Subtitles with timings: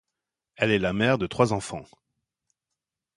[0.55, 1.85] Elle est la mère de trois enfants.